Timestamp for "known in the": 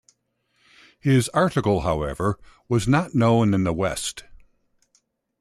3.13-3.71